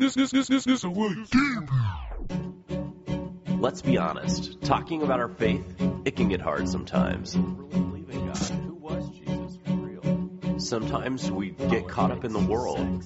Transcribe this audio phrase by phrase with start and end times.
[0.00, 1.16] This, this, this, this, this, what?
[3.48, 5.64] Let's be honest, talking about our faith,
[6.04, 7.36] it can get hard sometimes.
[10.58, 13.02] Sometimes we get caught up in the world.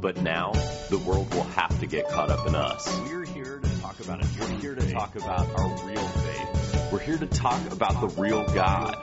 [0.00, 0.52] But now,
[0.88, 2.88] the world will have to get caught up in us.
[3.00, 4.26] We're here to talk about it.
[4.40, 6.92] We're here to talk about our real faith.
[6.92, 8.96] We're here to talk about the real God.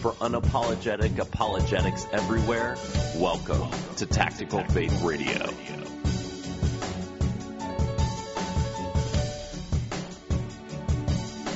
[0.00, 2.76] For unapologetic apologetics everywhere,
[3.16, 5.48] welcome to Tactical Faith Radio.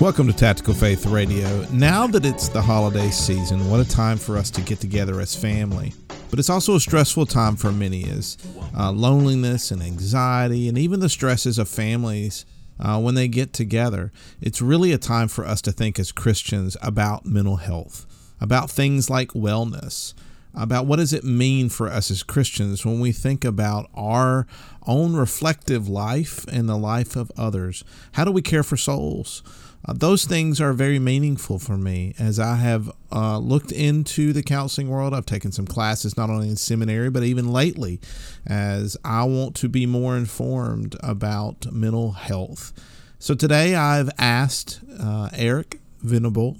[0.00, 1.66] Welcome to Tactical Faith Radio.
[1.72, 5.36] Now that it's the holiday season, what a time for us to get together as
[5.36, 5.92] family.
[6.30, 8.38] But it's also a stressful time for many as
[8.74, 12.46] uh, loneliness and anxiety and even the stresses of families
[12.80, 14.10] uh, when they get together.
[14.40, 18.06] It's really a time for us to think as Christians about mental health,
[18.40, 20.14] about things like wellness,
[20.54, 24.46] about what does it mean for us as Christians when we think about our
[24.86, 27.84] own reflective life and the life of others.
[28.12, 29.42] How do we care for souls?
[29.84, 34.42] Uh, those things are very meaningful for me as I have uh, looked into the
[34.42, 35.15] counseling world.
[35.15, 38.01] I've taken some classes not only in seminary, but even lately,
[38.46, 42.73] as I want to be more informed about mental health.
[43.18, 46.59] So today I've asked uh, Eric Venable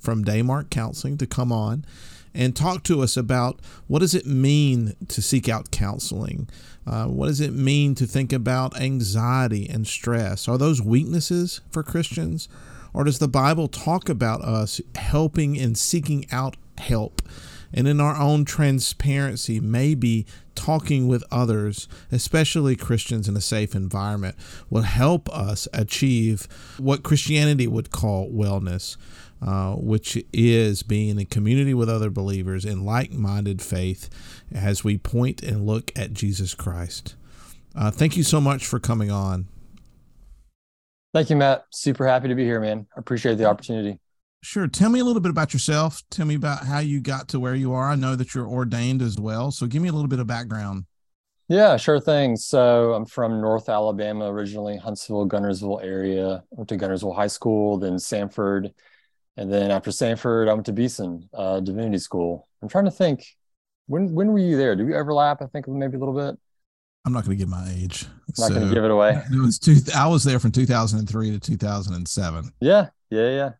[0.00, 1.84] from Daymark Counseling to come on
[2.34, 6.48] and talk to us about what does it mean to seek out counseling
[6.88, 10.48] uh, what does it mean to think about anxiety and stress?
[10.48, 12.48] Are those weaknesses for Christians?
[12.94, 17.20] Or does the Bible talk about us helping and seeking out help?
[17.74, 24.36] And in our own transparency, maybe talking with others, especially Christians in a safe environment,
[24.70, 26.48] will help us achieve
[26.78, 28.96] what Christianity would call wellness.
[29.40, 34.10] Uh, which is being in community with other believers in like minded faith
[34.52, 37.14] as we point and look at Jesus Christ.
[37.76, 39.46] Uh, thank you so much for coming on.
[41.14, 41.66] Thank you, Matt.
[41.70, 42.86] Super happy to be here, man.
[42.96, 44.00] I appreciate the opportunity.
[44.42, 44.66] Sure.
[44.66, 46.02] Tell me a little bit about yourself.
[46.10, 47.90] Tell me about how you got to where you are.
[47.90, 49.52] I know that you're ordained as well.
[49.52, 50.84] So give me a little bit of background.
[51.48, 52.36] Yeah, sure thing.
[52.36, 56.44] So I'm from North Alabama originally, Huntsville, Guntersville area.
[56.50, 58.72] Went to Guntersville High School, then Samford,
[59.38, 62.48] and then after Samford, I went to Beeson uh, Divinity School.
[62.60, 63.24] I'm trying to think,
[63.86, 64.74] when when were you there?
[64.74, 65.40] Do we overlap?
[65.40, 66.38] I think maybe a little bit.
[67.04, 68.04] I'm not going to give my age.
[68.04, 69.22] I'm not so, going to give it away.
[69.32, 69.76] It was two.
[69.96, 72.50] I was there from 2003 to 2007.
[72.60, 73.50] Yeah, yeah, yeah,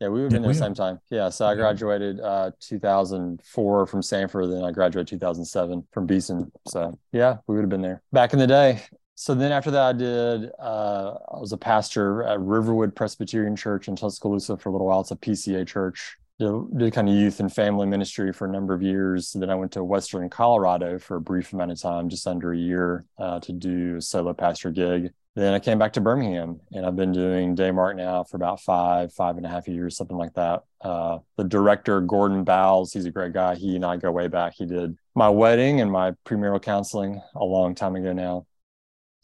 [0.00, 0.08] yeah.
[0.08, 0.98] We were in there the same time.
[1.08, 1.28] Yeah.
[1.28, 6.50] So I graduated uh, 2004 from Samford, then I graduated 2007 from Beeson.
[6.66, 8.82] So yeah, we would have been there back in the day
[9.16, 13.88] so then after that, I did, uh, I was a pastor at Riverwood Presbyterian Church
[13.88, 15.00] in Tuscaloosa for a little while.
[15.00, 16.18] It's a PCA church.
[16.38, 19.32] Did, did kind of youth and family ministry for a number of years.
[19.32, 22.58] Then I went to Western Colorado for a brief amount of time, just under a
[22.58, 25.12] year, uh, to do a solo pastor gig.
[25.34, 29.14] Then I came back to Birmingham and I've been doing Daymark now for about five,
[29.14, 30.64] five and a half years, something like that.
[30.82, 33.54] Uh, the director, Gordon Bowles, he's a great guy.
[33.54, 34.54] He and I go way back.
[34.56, 38.46] He did my wedding and my premarital counseling a long time ago now.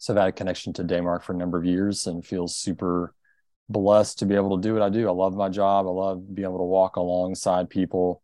[0.03, 3.15] So I've had a connection to Daymark for a number of years and feel super
[3.69, 5.07] blessed to be able to do what I do.
[5.07, 5.85] I love my job.
[5.85, 8.21] I love being able to walk alongside people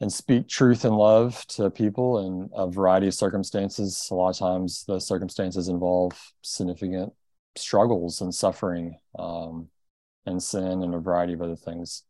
[0.00, 4.08] and speak truth and love to people in a variety of circumstances.
[4.10, 7.12] A lot of times, those circumstances involve significant
[7.54, 9.68] struggles and suffering um,
[10.26, 12.02] and sin and a variety of other things.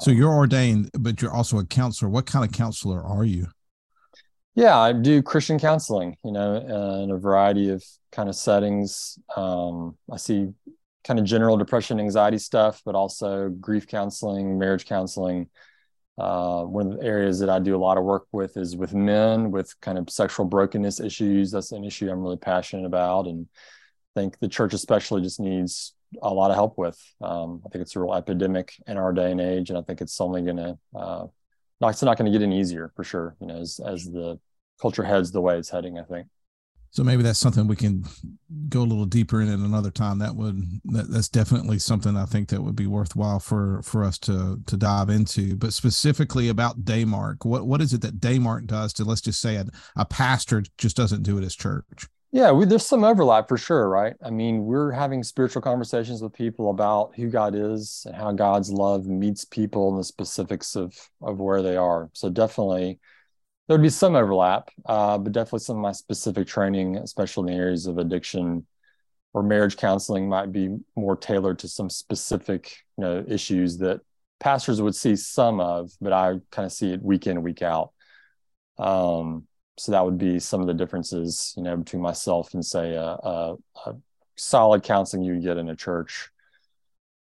[0.00, 2.10] So you're ordained, but you're also a counselor.
[2.10, 3.46] What kind of counselor are you?
[4.54, 6.56] Yeah, I do Christian counseling, you know,
[7.02, 9.18] in a variety of kind of settings.
[9.34, 10.48] Um, I see
[11.04, 15.48] kind of general depression, anxiety stuff, but also grief counseling, marriage counseling.
[16.18, 18.92] Uh, one of the areas that I do a lot of work with is with
[18.92, 21.50] men with kind of sexual brokenness issues.
[21.50, 23.46] That's an issue I'm really passionate about, and
[24.14, 27.00] I think the church especially just needs a lot of help with.
[27.22, 30.02] Um, I think it's a real epidemic in our day and age, and I think
[30.02, 31.26] it's only going to uh,
[31.90, 33.36] it's not going to get any easier for sure.
[33.40, 34.38] You know, as as the
[34.80, 36.26] culture heads the way it's heading, I think.
[36.90, 38.04] So maybe that's something we can
[38.68, 40.18] go a little deeper in at another time.
[40.18, 44.18] That would that, that's definitely something I think that would be worthwhile for for us
[44.20, 45.56] to to dive into.
[45.56, 49.56] But specifically about Daymark, what what is it that Daymark does to let's just say
[49.56, 49.66] a,
[49.96, 52.08] a pastor just doesn't do it as church?
[52.34, 54.14] Yeah, we, there's some overlap for sure, right?
[54.22, 58.70] I mean, we're having spiritual conversations with people about who God is and how God's
[58.72, 62.08] love meets people in the specifics of of where they are.
[62.14, 62.98] So definitely,
[63.68, 67.56] there would be some overlap, uh, but definitely some of my specific training, especially in
[67.58, 68.66] the areas of addiction
[69.34, 74.00] or marriage counseling, might be more tailored to some specific, you know, issues that
[74.40, 77.92] pastors would see some of, but I kind of see it week in week out.
[78.78, 79.46] Um,
[79.78, 83.02] so that would be some of the differences, you know, between myself and say a,
[83.04, 83.94] a, a
[84.36, 86.30] solid counseling you get in a church.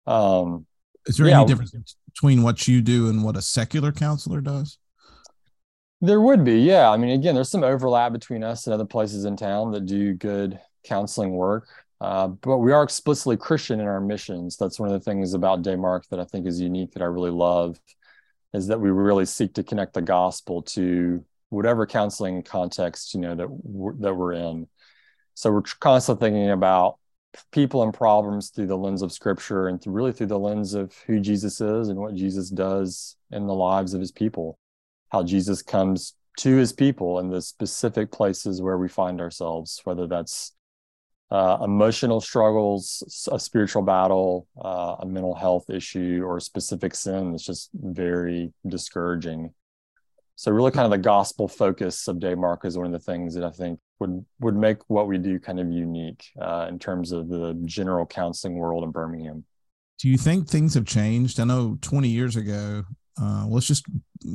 [0.06, 0.65] Um,
[1.06, 4.77] Is there yeah, any difference between what you do and what a secular counselor does?
[6.01, 6.89] There would be, yeah.
[6.89, 10.13] I mean, again, there's some overlap between us and other places in town that do
[10.13, 11.68] good counseling work.
[12.01, 14.57] Uh, but we are explicitly Christian in our missions.
[14.57, 17.30] That's one of the things about Daymark that I think is unique that I really
[17.30, 17.80] love,
[18.54, 23.36] is that we really seek to connect the gospel to whatever counseling context you know
[23.36, 24.68] that we're, that we're in.
[25.33, 26.98] So we're constantly thinking about
[27.51, 30.94] people and problems through the lens of Scripture and through, really through the lens of
[31.07, 34.57] who Jesus is and what Jesus does in the lives of His people,
[35.09, 40.07] how Jesus comes to His people in the specific places where we find ourselves, whether
[40.07, 40.54] that's
[41.31, 47.31] uh, emotional struggles, a spiritual battle, uh, a mental health issue, or a specific sin
[47.31, 49.54] that's just very discouraging.
[50.41, 53.43] So, really, kind of the gospel focus of Daymark is one of the things that
[53.43, 57.29] I think would would make what we do kind of unique uh, in terms of
[57.29, 59.45] the general counseling world in Birmingham.
[59.99, 61.39] Do you think things have changed?
[61.39, 62.85] I know 20 years ago,
[63.21, 63.85] uh, let's just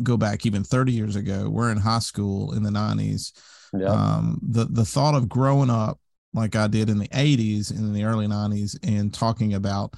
[0.04, 1.50] go back even 30 years ago.
[1.50, 3.32] We're in high school in the 90s.
[3.76, 3.88] Yeah.
[3.88, 5.98] Um, the the thought of growing up
[6.32, 9.94] like I did in the 80s and in the early 90s and talking about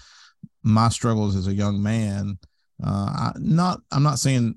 [0.63, 2.39] my struggles as a young man.
[2.83, 4.55] Uh, I, not, I'm not saying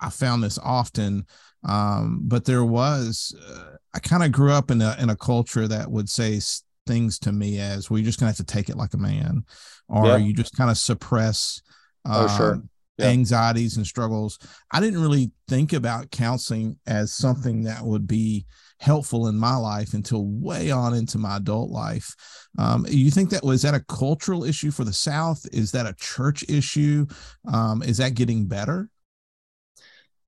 [0.00, 1.26] I found this often,
[1.64, 5.68] um, but there was, uh, I kind of grew up in a, in a culture
[5.68, 6.40] that would say
[6.86, 9.44] things to me as, well, you're just gonna have to take it like a man,
[9.88, 10.16] or yeah.
[10.16, 11.60] you just kind of suppress,
[12.06, 12.54] oh, sure.
[12.54, 13.06] Um, yeah.
[13.06, 14.38] anxieties and struggles.
[14.70, 18.44] I didn't really think about counseling as something that would be
[18.78, 22.14] helpful in my life until way on into my adult life.
[22.58, 25.46] Um, you think that was that a cultural issue for the South?
[25.52, 27.06] Is that a church issue?
[27.50, 28.88] Um, is that getting better?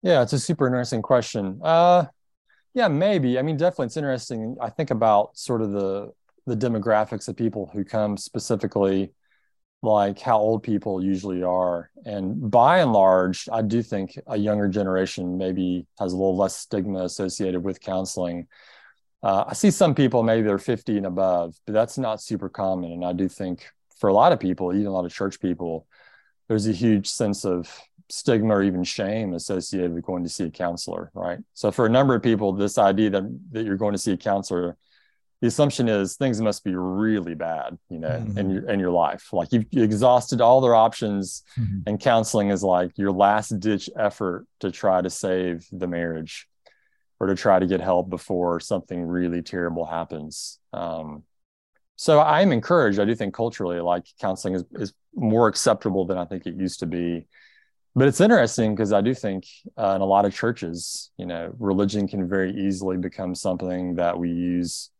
[0.02, 1.60] Yeah, it's a super interesting question.
[1.62, 2.06] Uh,
[2.74, 3.38] yeah, maybe.
[3.38, 4.56] I mean, definitely, it's interesting.
[4.60, 6.12] I think about sort of the
[6.46, 9.12] the demographics of people who come specifically
[9.82, 11.90] like how old people usually are.
[12.06, 16.56] And by and large, I do think a younger generation maybe has a little less
[16.56, 18.48] stigma associated with counseling.
[19.22, 22.92] Uh, I see some people maybe they're 50 and above, but that's not super common.
[22.92, 23.66] And I do think
[23.98, 25.86] for a lot of people, even a lot of church people,
[26.48, 27.70] there's a huge sense of
[28.12, 31.38] stigma or even shame associated with going to see a counselor, right?
[31.54, 34.16] So for a number of people, this idea that that you're going to see a
[34.16, 34.76] counselor
[35.42, 38.38] the assumption is things must be really bad, you know, mm-hmm.
[38.38, 39.32] in your in your life.
[39.32, 41.80] Like you've exhausted all their options, mm-hmm.
[41.88, 46.46] and counseling is like your last ditch effort to try to save the marriage,
[47.18, 50.60] or to try to get help before something really terrible happens.
[50.72, 51.24] Um,
[51.96, 53.00] so I'm encouraged.
[53.00, 56.78] I do think culturally, like counseling is is more acceptable than I think it used
[56.80, 57.26] to be.
[57.94, 59.44] But it's interesting because I do think
[59.76, 64.18] uh, in a lot of churches, you know, religion can very easily become something that
[64.18, 64.90] we use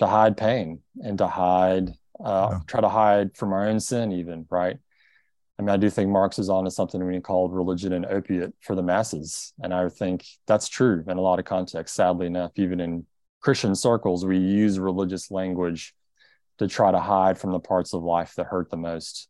[0.00, 1.90] to hide pain and to hide
[2.24, 2.58] uh, yeah.
[2.66, 4.78] try to hide from our own sin even right?
[5.56, 8.04] I mean i do think marx is on to something when he called religion an
[8.10, 12.26] opiate for the masses and i think that's true in a lot of contexts sadly
[12.26, 12.50] enough.
[12.56, 13.06] Even in
[13.40, 15.94] christian circles we use religious language
[16.58, 19.28] to try to hide from the parts of life that hurt the most.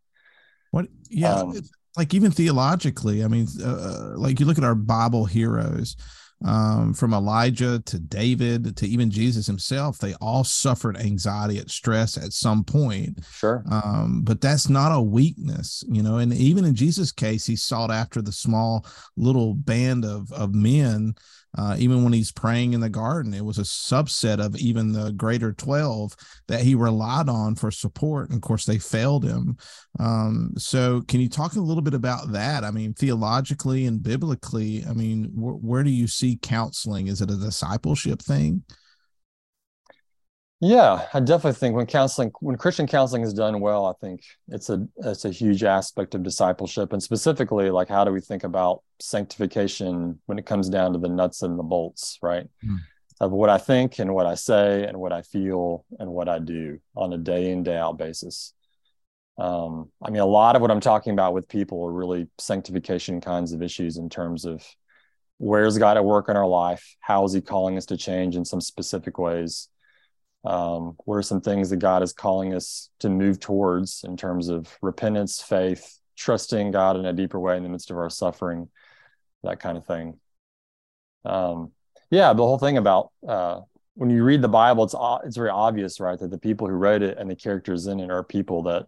[0.71, 1.61] What yeah um,
[1.97, 5.97] like even theologically i mean uh, uh like you look at our bible heroes
[6.45, 12.19] um, from Elijah to David to even Jesus himself, they all suffered anxiety and stress
[12.19, 13.25] at some point.
[13.33, 13.65] Sure.
[13.71, 16.19] Um, but that's not a weakness, you know.
[16.19, 18.87] And even in Jesus' case, he sought after the small
[19.17, 21.15] little band of of men
[21.57, 25.13] uh, even when he's praying in the garden, it was a subset of even the
[25.13, 26.15] greater 12
[26.49, 28.31] that he relied on for support.
[28.31, 29.57] And of course, they failed him.
[30.01, 32.65] Um, so, can you talk a little bit about that?
[32.65, 37.07] I mean, theologically and biblically, I mean, wh- where do you see counseling?
[37.07, 38.65] Is it a discipleship thing?
[40.61, 44.71] Yeah, I definitely think when counseling, when Christian counseling is done well, I think it's
[44.71, 48.83] a it's a huge aspect of discipleship, and specifically, like how do we think about
[49.01, 52.47] sanctification when it comes down to the nuts and the bolts, right?
[52.65, 52.79] Mm.
[53.21, 56.39] Of what I think and what I say and what I feel and what I
[56.39, 58.53] do on a day in day out basis.
[59.39, 63.21] Um, I mean, a lot of what I'm talking about with people are really sanctification
[63.21, 64.65] kinds of issues in terms of
[65.39, 68.45] where's God at work in our life, how is He calling us to change in
[68.45, 69.69] some specific ways
[70.45, 74.49] um, what are some things that God is calling us to move towards in terms
[74.49, 78.69] of repentance, faith, trusting God in a deeper way in the midst of our suffering,
[79.43, 80.19] that kind of thing.
[81.25, 81.73] Um,
[82.11, 83.61] yeah, the whole thing about uh,
[83.95, 87.03] when you read the Bible, it's it's very obvious, right, that the people who wrote
[87.03, 88.87] it and the characters in it are people that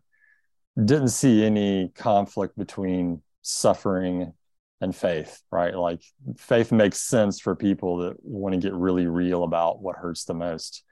[0.76, 4.32] didn't see any conflict between suffering
[4.80, 5.74] and faith, right?
[5.74, 6.02] Like
[6.36, 10.34] faith makes sense for people that want to get really real about what hurts the
[10.34, 10.82] most.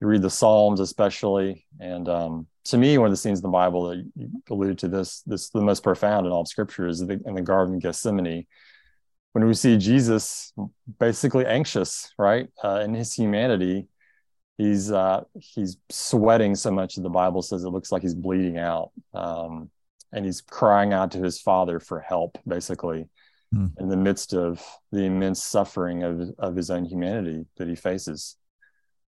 [0.00, 3.48] You read the Psalms, especially, and um, to me, one of the scenes in the
[3.48, 7.00] Bible that you alluded to this, this the most profound in all of Scripture is
[7.00, 8.46] the, in the Garden of Gethsemane,
[9.32, 10.52] when we see Jesus
[10.98, 13.86] basically anxious, right, uh, in his humanity,
[14.58, 18.58] he's uh, he's sweating so much that the Bible says it looks like he's bleeding
[18.58, 18.92] out.
[19.14, 19.70] Um,
[20.12, 23.08] and he's crying out to his father for help, basically,
[23.54, 23.70] mm.
[23.78, 28.36] in the midst of the immense suffering of, of his own humanity that he faces.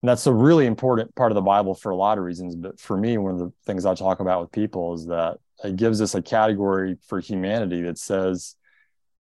[0.02, 2.56] And that's a really important part of the Bible for a lot of reasons.
[2.56, 5.76] But for me, one of the things I talk about with people is that it
[5.76, 8.56] gives us a category for humanity that says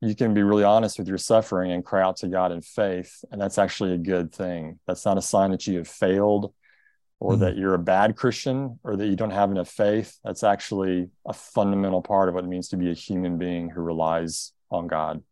[0.01, 3.25] you can be really honest with your suffering and cry out to God in faith.
[3.31, 4.79] And that's actually a good thing.
[4.86, 6.53] That's not a sign that you have failed
[7.19, 7.41] or mm-hmm.
[7.41, 10.19] that you're a bad Christian or that you don't have enough faith.
[10.24, 13.81] That's actually a fundamental part of what it means to be a human being who
[13.81, 15.24] relies on God.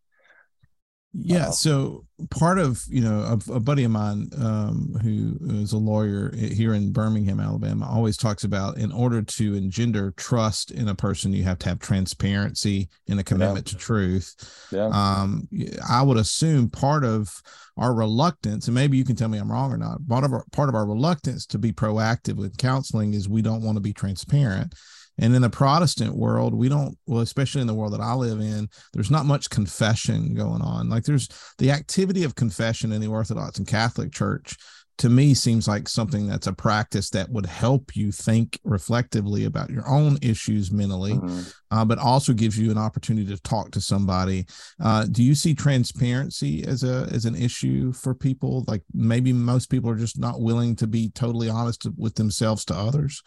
[1.18, 1.48] Yeah.
[1.48, 5.78] Uh, so part of, you know, a, a buddy of mine um, who is a
[5.78, 10.96] lawyer here in Birmingham, Alabama, always talks about in order to engender trust in a
[10.96, 13.78] person, you have to have transparency and a commitment yeah.
[13.78, 14.68] to truth.
[14.72, 14.88] Yeah.
[14.88, 15.48] Um,
[15.90, 17.42] I would assume part of
[17.78, 20.44] our reluctance, and maybe you can tell me I'm wrong or not, part of our,
[20.52, 23.94] part of our reluctance to be proactive with counseling is we don't want to be
[23.94, 24.74] transparent.
[25.18, 28.40] And in the Protestant world, we don't, well, especially in the world that I live
[28.40, 30.90] in, there's not much confession going on.
[30.90, 34.58] Like there's the activity of confession in the Orthodox and Catholic Church
[34.98, 39.70] to me seems like something that's a practice that would help you think reflectively about
[39.70, 41.42] your own issues mentally mm-hmm.
[41.72, 44.46] uh, but also gives you an opportunity to talk to somebody
[44.82, 49.70] uh, do you see transparency as a as an issue for people like maybe most
[49.70, 53.22] people are just not willing to be totally honest with themselves to others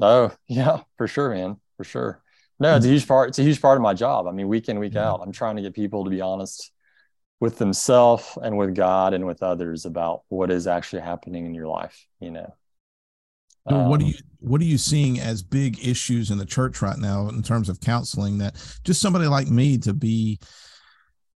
[0.00, 2.22] Oh, yeah, for sure, man, for sure.
[2.58, 3.30] No, it's a huge part.
[3.30, 4.28] It's a huge part of my job.
[4.28, 5.08] I mean, week in, week yeah.
[5.08, 6.70] out, I'm trying to get people to be honest
[7.40, 11.66] with themselves and with God and with others about what is actually happening in your
[11.66, 12.06] life.
[12.20, 12.54] You know.
[13.68, 16.82] So what are um, you what are you seeing as big issues in the church
[16.82, 20.40] right now in terms of counseling that just somebody like me to be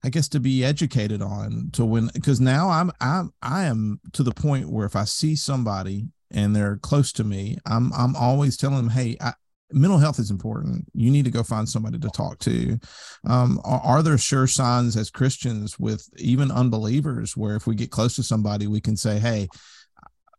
[0.02, 4.22] I guess to be educated on to when because now I'm I'm I am to
[4.22, 8.56] the point where if I see somebody and they're close to me, I'm I'm always
[8.56, 9.32] telling them, hey, I,
[9.72, 10.86] mental health is important.
[10.94, 12.78] You need to go find somebody to talk to.
[13.26, 17.90] Um, are, are, there sure signs as Christians with even unbelievers where if we get
[17.90, 19.48] close to somebody, we can say, hey,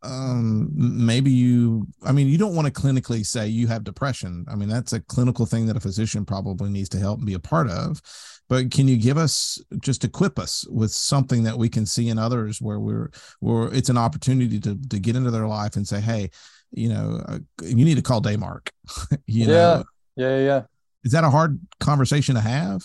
[0.07, 4.45] um maybe you i mean you don't want to clinically say you have depression.
[4.49, 7.33] I mean that's a clinical thing that a physician probably needs to help and be
[7.33, 8.01] a part of.
[8.49, 12.17] But can you give us just equip us with something that we can see in
[12.17, 13.09] others where we're
[13.39, 16.29] where it's an opportunity to to get into their life and say hey
[16.71, 18.69] you know uh, you need to call daymark
[19.25, 19.53] you know?
[19.53, 19.77] Yeah.
[19.77, 19.83] know
[20.15, 20.61] yeah yeah.
[21.03, 22.83] Is that a hard conversation to have?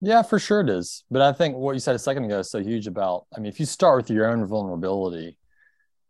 [0.00, 1.04] Yeah for sure it is.
[1.10, 3.46] But i think what you said a second ago is so huge about i mean
[3.46, 5.38] if you start with your own vulnerability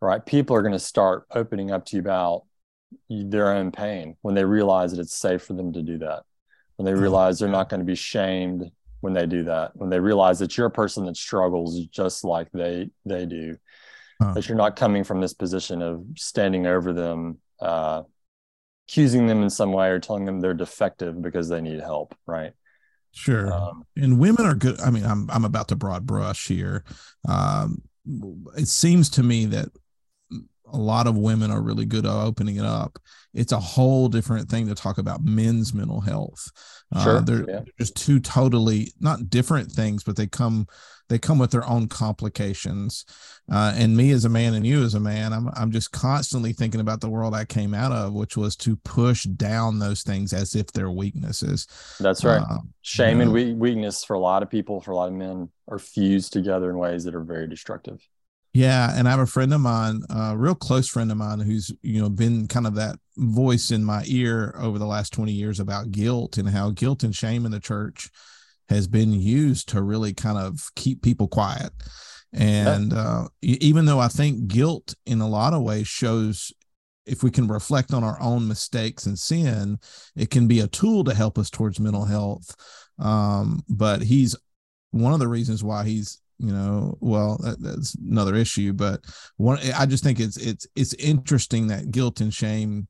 [0.01, 0.25] right?
[0.25, 2.43] People are going to start opening up to you about
[3.09, 6.23] their own pain when they realize that it's safe for them to do that.
[6.75, 7.01] When they mm-hmm.
[7.01, 8.71] realize they're not going to be shamed
[9.01, 9.75] when they do that.
[9.75, 13.57] When they realize that you're a person that struggles just like they they do.
[14.21, 14.31] Huh.
[14.33, 18.03] that you're not coming from this position of standing over them uh,
[18.87, 22.53] accusing them in some way or telling them they're defective because they need help right?
[23.11, 23.51] Sure.
[23.51, 26.83] Um, and women are good i mean i'm i'm about to broad brush here.
[27.27, 27.81] Um,
[28.57, 29.69] it seems to me that
[30.71, 32.99] a lot of women are really good at opening it up.
[33.33, 36.49] It's a whole different thing to talk about men's mental health.
[36.93, 37.17] Uh, sure.
[37.17, 37.61] Uh, they're, yeah.
[37.77, 40.67] just two totally not different things, but they come
[41.07, 43.05] they come with their own complications.
[43.51, 46.53] Uh, and me as a man and you as a man, I'm I'm just constantly
[46.53, 50.33] thinking about the world I came out of, which was to push down those things
[50.33, 51.67] as if they're weaknesses.
[51.99, 52.41] That's right.
[52.41, 55.13] Uh, Shame you know, and weakness for a lot of people, for a lot of
[55.13, 57.99] men, are fused together in ways that are very destructive.
[58.55, 61.73] Yeah, and I have a friend of mine, a real close friend of mine, who's
[61.81, 65.59] you know been kind of that voice in my ear over the last twenty years
[65.59, 68.09] about guilt and how guilt and shame in the church
[68.69, 71.73] has been used to really kind of keep people quiet.
[72.31, 76.53] And uh, even though I think guilt in a lot of ways shows
[77.05, 79.79] if we can reflect on our own mistakes and sin,
[80.15, 82.55] it can be a tool to help us towards mental health.
[82.99, 84.33] Um, but he's
[84.91, 89.01] one of the reasons why he's you know well that, that's another issue but
[89.37, 92.87] one i just think it's it's it's interesting that guilt and shame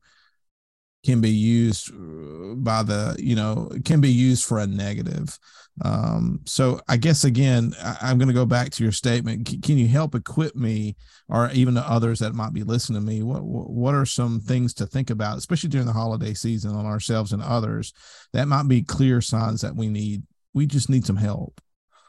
[1.04, 5.38] can be used uh, by the you know can be used for a negative
[5.84, 9.60] um so i guess again I, am going to go back to your statement C-
[9.60, 10.96] can you help equip me
[11.28, 14.74] or even to others that might be listening to me what what are some things
[14.74, 17.92] to think about especially during the holiday season on ourselves and others
[18.32, 20.22] that might be clear signs that we need
[20.56, 21.60] we just need some help.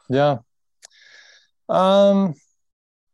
[0.08, 0.38] Yeah.
[1.68, 2.34] Um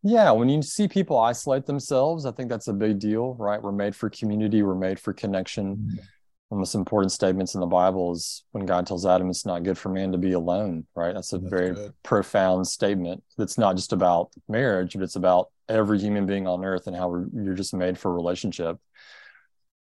[0.07, 3.61] yeah, when you see people isolate themselves, I think that's a big deal, right?
[3.61, 5.77] We're made for community, we're made for connection.
[5.77, 5.97] Mm-hmm.
[5.97, 9.47] One of the most important statements in the Bible is when God tells Adam it's
[9.47, 11.15] not good for man to be alone, right?
[11.15, 11.95] That's a that's very good.
[12.03, 13.25] profound statement.
[13.39, 17.25] That's not just about marriage, but it's about every human being on earth and how
[17.33, 18.79] you're just made for relationship.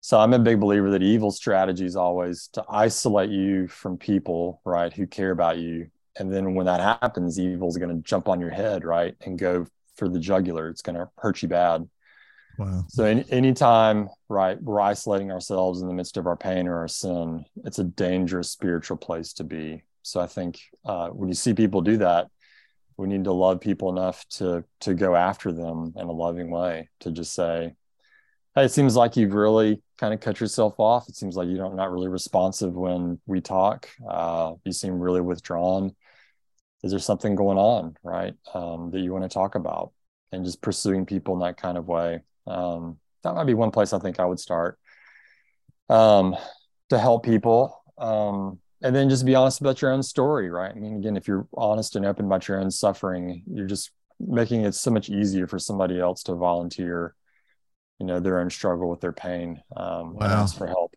[0.00, 4.62] So I'm a big believer that evil strategy is always to isolate you from people,
[4.64, 5.90] right, who care about you.
[6.18, 9.66] And then when that happens, evil's going to jump on your head, right, and go
[9.96, 10.68] for the jugular.
[10.68, 11.88] It's going to hurt you bad.
[12.58, 12.84] Wow.
[12.88, 16.88] So any, anytime, right, we're isolating ourselves in the midst of our pain or our
[16.88, 19.82] sin, it's a dangerous spiritual place to be.
[20.02, 22.28] So I think uh, when you see people do that,
[22.96, 26.88] we need to love people enough to to go after them in a loving way.
[27.00, 27.74] To just say,
[28.54, 31.06] "Hey, it seems like you've really kind of cut yourself off.
[31.08, 33.90] It seems like you don't not really responsive when we talk.
[34.08, 35.94] Uh, you seem really withdrawn
[36.86, 39.92] is there something going on right um, that you want to talk about?
[40.32, 42.20] And just pursuing people in that kind of way.
[42.46, 44.78] Um, that might be one place i think i would start
[45.88, 46.34] um,
[46.90, 50.72] to help people um, and then just be honest about your own story right?
[50.74, 54.62] I mean again if you're honest and open about your own suffering you're just making
[54.62, 57.14] it so much easier for somebody else to volunteer
[57.98, 60.24] you know their own struggle with their pain um, wow.
[60.24, 60.94] and ask for help.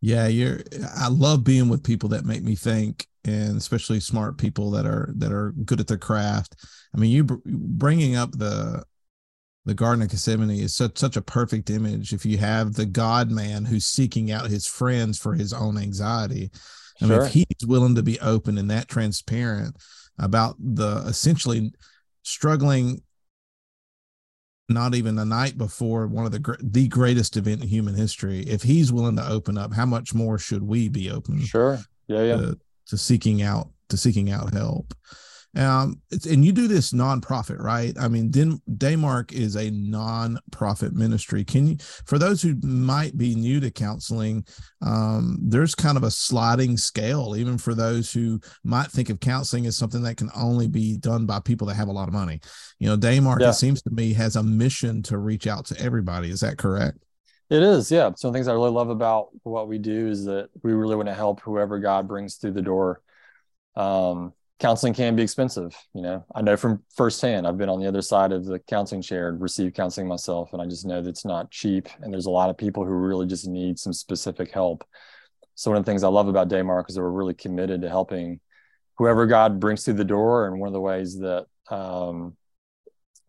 [0.00, 0.60] Yeah you're
[0.96, 5.12] i love being with people that make me think and especially smart people that are
[5.16, 6.56] that are good at their craft.
[6.94, 8.84] I mean, you br- bringing up the
[9.66, 12.12] the Garden of Gethsemane is such such a perfect image.
[12.12, 16.50] If you have the God man who's seeking out his friends for his own anxiety,
[17.00, 17.16] I sure.
[17.18, 19.76] mean, if he's willing to be open and that transparent
[20.18, 21.72] about the essentially
[22.22, 23.02] struggling
[24.68, 28.62] not even the night before one of the the greatest event in human history if
[28.62, 32.36] he's willing to open up how much more should we be open sure yeah yeah
[32.36, 32.58] to,
[32.90, 34.94] to seeking out to seeking out help.
[35.56, 37.92] Um, and you do this nonprofit, right?
[37.98, 41.44] I mean, Den- Daymark is a nonprofit ministry.
[41.44, 44.46] Can you, for those who might be new to counseling,
[44.80, 49.66] um, there's kind of a sliding scale, even for those who might think of counseling
[49.66, 52.40] as something that can only be done by people that have a lot of money.
[52.78, 53.48] You know, Daymark, yeah.
[53.48, 56.30] it seems to me, has a mission to reach out to everybody.
[56.30, 56.98] Is that correct?
[57.50, 58.12] It is, yeah.
[58.16, 61.14] Some things I really love about what we do is that we really want to
[61.14, 63.02] help whoever God brings through the door.
[63.74, 66.24] Um, counseling can be expensive, you know.
[66.32, 67.48] I know from firsthand.
[67.48, 70.62] I've been on the other side of the counseling chair and received counseling myself, and
[70.62, 71.88] I just know that it's not cheap.
[72.00, 74.84] And there's a lot of people who really just need some specific help.
[75.56, 77.88] So one of the things I love about Daymark is that we're really committed to
[77.88, 78.38] helping
[78.96, 80.46] whoever God brings through the door.
[80.46, 82.36] And one of the ways that um,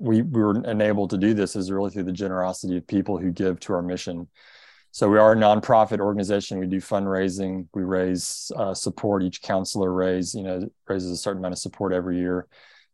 [0.01, 3.31] we, we were enabled to do this is really through the generosity of people who
[3.31, 4.27] give to our mission.
[4.89, 6.59] So we are a nonprofit organization.
[6.59, 7.67] We do fundraising.
[7.73, 9.23] We raise uh, support.
[9.23, 12.47] Each counselor raise, you know, raises a certain amount of support every year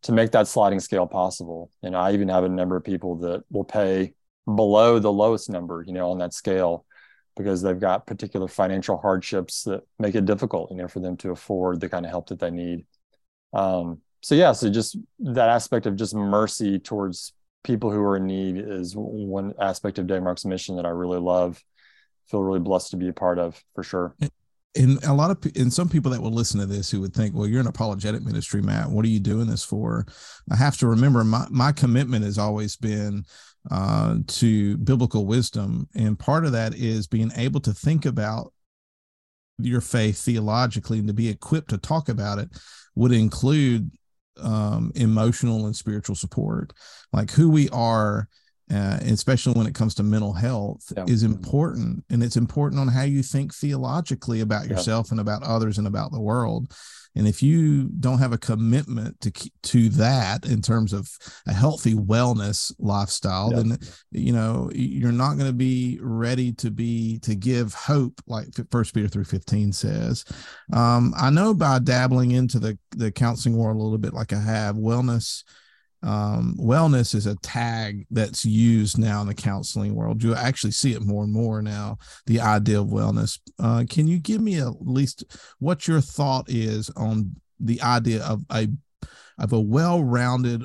[0.03, 1.71] to make that sliding scale possible.
[1.81, 4.13] And I even have a number of people that will pay
[4.45, 6.85] below the lowest number, you know, on that scale
[7.37, 11.31] because they've got particular financial hardships that make it difficult, you know, for them to
[11.31, 12.85] afford the kind of help that they need.
[13.53, 17.33] Um, so yeah so just that aspect of just mercy towards
[17.67, 21.61] people who are in need is one aspect of Daymark's mission that I really love.
[22.31, 24.15] Feel really blessed to be a part of for sure.
[24.75, 27.35] And a lot of and some people that will listen to this who would think,
[27.35, 28.89] well, you're an apologetic ministry, Matt.
[28.89, 30.05] What are you doing this for?
[30.51, 33.23] I have to remember my my commitment has always been
[33.71, 38.53] uh, to biblical wisdom, and part of that is being able to think about
[39.57, 42.49] your faith theologically and to be equipped to talk about it
[42.93, 43.89] would include
[44.39, 46.73] um, emotional and spiritual support.
[47.13, 48.27] Like who we are,
[48.73, 51.05] uh, especially when it comes to mental health, yeah.
[51.07, 52.03] is important.
[52.09, 54.71] And it's important on how you think theologically about yeah.
[54.71, 56.73] yourself and about others and about the world.
[57.15, 59.31] And if you don't have a commitment to
[59.63, 61.09] to that in terms of
[61.47, 63.57] a healthy wellness lifestyle, yeah.
[63.57, 63.77] then
[64.11, 68.93] you know you're not going to be ready to be to give hope, like First
[68.93, 70.25] Peter three fifteen says.
[70.71, 74.39] Um, I know by dabbling into the the counseling world a little bit, like I
[74.39, 75.43] have, wellness
[76.07, 80.23] um, wellness is a tag that's used now in the counseling world.
[80.23, 81.97] You actually see it more and more now.
[82.27, 83.39] The idea of wellness.
[83.59, 85.25] Uh, can you give me at least
[85.59, 88.69] what your thought is on the idea of a
[89.37, 90.63] of a well-rounded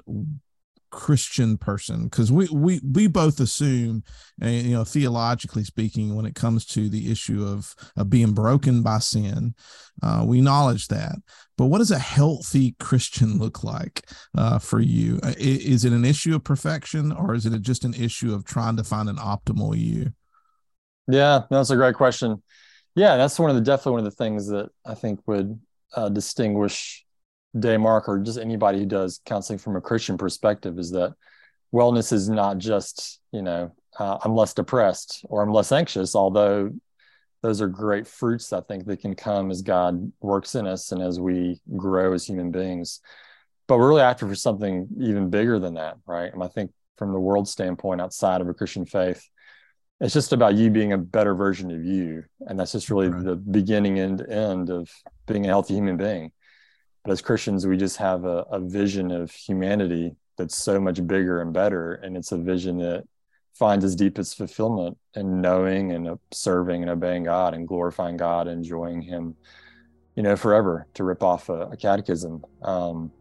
[0.93, 4.05] Christian person because we we we both assume,
[4.41, 8.83] and you know, theologically speaking, when it comes to the issue of of being broken
[8.83, 9.55] by sin,
[10.03, 11.17] uh, we acknowledge that.
[11.57, 14.03] But what does a healthy Christian look like
[14.37, 15.19] uh, for you?
[15.23, 18.77] Uh, is it an issue of perfection, or is it just an issue of trying
[18.77, 20.13] to find an optimal you?
[21.09, 22.43] Yeah, that's a great question.
[22.95, 25.59] Yeah, that's one of the definitely one of the things that I think would
[25.95, 27.02] uh, distinguish
[27.57, 31.15] Daymark or just anybody who does counseling from a Christian perspective is that
[31.73, 36.71] wellness is not just, you know, uh, I'm less depressed or I'm less anxious, although
[37.43, 41.03] those are great fruits I think that can come as God works in us and
[41.03, 43.01] as we grow as human beings.
[43.67, 46.33] But we're really after for something even bigger than that, right?
[46.33, 49.29] And I think from the world standpoint, outside of a Christian faith,
[50.01, 53.25] it's just about you being a better version of you, and that's just really right.
[53.25, 54.91] the beginning and end of
[55.27, 56.33] being a healthy human being.
[57.05, 61.43] But as Christians, we just have a, a vision of humanity that's so much bigger
[61.43, 63.05] and better, and it's a vision that
[63.55, 68.59] finds its deepest fulfillment in knowing and serving and obeying God and glorifying God, and
[68.59, 69.37] enjoying Him,
[70.17, 70.87] you know, forever.
[70.95, 72.45] To rip off a, a catechism.
[72.63, 73.13] Um,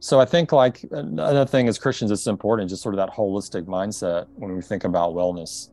[0.00, 3.64] so I think like another thing as Christians, it's important just sort of that holistic
[3.64, 5.70] mindset when we think about wellness.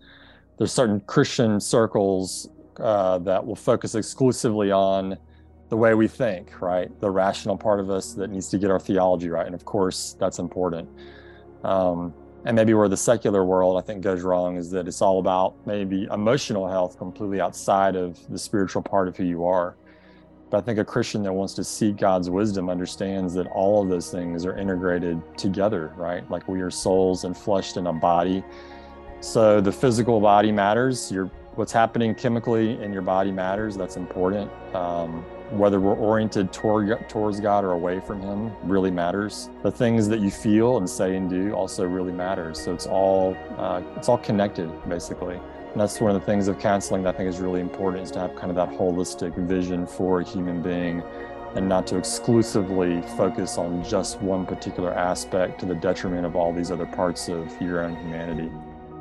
[0.58, 5.18] There's certain Christian circles uh, that will focus exclusively on
[5.70, 6.90] the way we think, right?
[7.02, 10.16] The rational part of us that needs to get our theology right, and of course
[10.20, 10.90] that's important.
[11.64, 12.14] Um,
[12.46, 15.56] and maybe where the secular world I think goes wrong is that it's all about
[15.66, 19.76] maybe emotional health completely outside of the spiritual part of who you are.
[20.52, 23.90] But I think a Christian that wants to seek God's wisdom understands that all of
[23.90, 26.30] those things are integrated together, right?
[26.30, 28.44] Like we are souls and fleshed in a body.
[29.22, 31.12] So the physical body matters.
[31.12, 33.78] Your what's happening chemically in your body matters.
[33.78, 34.52] That's important.
[34.76, 39.50] Um, whether we're oriented toward, towards God or away from Him really matters.
[39.64, 42.60] The things that you feel and say and do also really matters.
[42.60, 45.36] So it's all uh, it's all connected basically.
[45.36, 48.12] And that's one of the things of counseling that I think is really important is
[48.12, 51.04] to have kind of that holistic vision for a human being
[51.56, 56.54] and not to exclusively focus on just one particular aspect to the detriment of all
[56.54, 58.50] these other parts of your own humanity.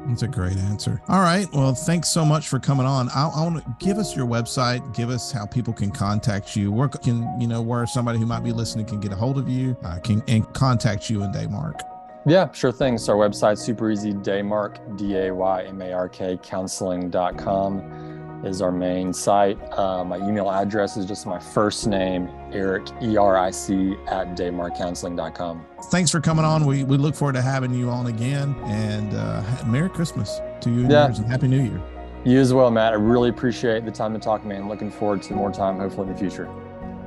[0.06, 1.00] That's a great answer.
[1.08, 1.46] All right.
[1.52, 3.08] Well, thanks so much for coming on.
[3.10, 4.94] I, I want to give us your website.
[4.94, 6.70] Give us how people can contact you.
[6.70, 9.48] Where can you know where somebody who might be listening can get a hold of
[9.48, 11.80] you, uh, can and contact you in Daymark.
[12.26, 12.96] Yeah, sure thing.
[12.98, 14.12] So our website super easy.
[14.12, 18.13] Daymark D A Y M A R K counseling.com
[18.46, 19.58] is our main site.
[19.76, 24.36] Uh, my email address is just my first name, Eric, E R I C, at
[24.36, 25.66] daymarkcounseling.com.
[25.90, 26.66] Thanks for coming on.
[26.66, 28.54] We, we look forward to having you on again.
[28.64, 31.06] And uh, Merry Christmas to you and yeah.
[31.06, 31.82] yours and Happy New Year.
[32.24, 32.92] You as well, Matt.
[32.94, 34.68] I really appreciate the time to talk, man.
[34.68, 36.48] Looking forward to more time, hopefully, in the future.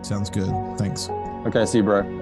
[0.04, 0.50] Sounds good.
[0.78, 1.10] Thanks.
[1.48, 1.66] Okay.
[1.66, 2.17] See you, bro.